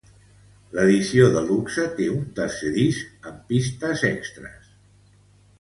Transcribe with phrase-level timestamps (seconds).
[0.77, 4.77] L'edició de luxe té un tercer disc amb pistes extres.